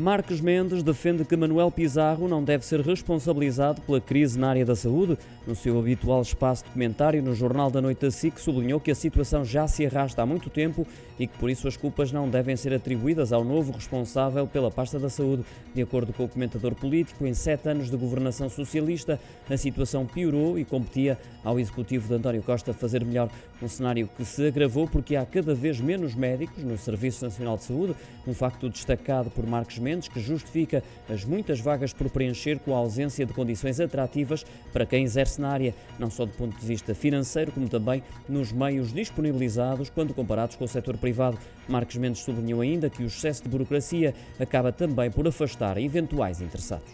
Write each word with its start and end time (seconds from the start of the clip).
Marcos 0.00 0.40
Mendes 0.40 0.82
defende 0.82 1.26
que 1.26 1.36
Manuel 1.36 1.70
Pizarro 1.70 2.26
não 2.26 2.42
deve 2.42 2.64
ser 2.64 2.80
responsabilizado 2.80 3.82
pela 3.82 4.00
crise 4.00 4.38
na 4.38 4.48
área 4.48 4.64
da 4.64 4.74
saúde. 4.74 5.18
No 5.46 5.54
seu 5.54 5.78
habitual 5.78 6.22
espaço 6.22 6.64
de 6.64 6.70
comentário 6.70 7.22
no 7.22 7.34
Jornal 7.34 7.70
da 7.70 7.82
Noite 7.82 8.00
da 8.00 8.10
SIC, 8.10 8.40
sublinhou 8.40 8.80
que 8.80 8.90
a 8.90 8.94
situação 8.94 9.44
já 9.44 9.68
se 9.68 9.84
arrasta 9.84 10.22
há 10.22 10.26
muito 10.26 10.48
tempo 10.48 10.86
e 11.18 11.26
que 11.26 11.36
por 11.36 11.50
isso 11.50 11.68
as 11.68 11.76
culpas 11.76 12.10
não 12.12 12.30
devem 12.30 12.56
ser 12.56 12.72
atribuídas 12.72 13.30
ao 13.30 13.44
novo 13.44 13.72
responsável 13.72 14.46
pela 14.46 14.70
pasta 14.70 14.98
da 14.98 15.10
saúde. 15.10 15.44
De 15.74 15.82
acordo 15.82 16.14
com 16.14 16.24
o 16.24 16.28
comentador 16.28 16.74
político, 16.74 17.26
em 17.26 17.34
sete 17.34 17.68
anos 17.68 17.90
de 17.90 17.96
governação 17.98 18.48
socialista, 18.48 19.20
a 19.50 19.56
situação 19.58 20.06
piorou 20.06 20.58
e 20.58 20.64
competia 20.64 21.18
ao 21.44 21.60
executivo 21.60 22.08
de 22.08 22.14
António 22.14 22.42
Costa 22.42 22.72
fazer 22.72 23.04
melhor. 23.04 23.28
Um 23.62 23.68
cenário 23.68 24.08
que 24.16 24.24
se 24.24 24.46
agravou 24.46 24.88
porque 24.88 25.14
há 25.14 25.26
cada 25.26 25.54
vez 25.54 25.78
menos 25.78 26.14
médicos 26.14 26.64
no 26.64 26.78
Serviço 26.78 27.22
Nacional 27.22 27.58
de 27.58 27.64
Saúde, 27.64 27.94
um 28.26 28.32
facto 28.32 28.70
destacado 28.70 29.28
por 29.28 29.46
Marcos 29.46 29.78
Mendes 29.78 29.89
que 30.08 30.20
justifica 30.20 30.82
as 31.08 31.24
muitas 31.24 31.60
vagas 31.60 31.92
por 31.92 32.08
preencher 32.10 32.58
com 32.58 32.74
a 32.74 32.78
ausência 32.78 33.26
de 33.26 33.32
condições 33.32 33.80
atrativas 33.80 34.44
para 34.72 34.86
quem 34.86 35.04
exerce 35.04 35.40
na 35.40 35.48
área, 35.48 35.74
não 35.98 36.10
só 36.10 36.24
do 36.24 36.32
ponto 36.32 36.58
de 36.58 36.66
vista 36.66 36.94
financeiro, 36.94 37.52
como 37.52 37.68
também 37.68 38.02
nos 38.28 38.52
meios 38.52 38.92
disponibilizados 38.92 39.90
quando 39.90 40.14
comparados 40.14 40.56
com 40.56 40.64
o 40.64 40.68
setor 40.68 40.96
privado. 40.96 41.38
Marcos 41.68 41.96
Mendes 41.96 42.22
sublinhou 42.22 42.60
ainda 42.60 42.90
que 42.90 43.02
o 43.02 43.06
excesso 43.06 43.42
de 43.42 43.48
burocracia 43.48 44.14
acaba 44.38 44.72
também 44.72 45.10
por 45.10 45.26
afastar 45.26 45.78
eventuais 45.78 46.40
interessados. 46.40 46.90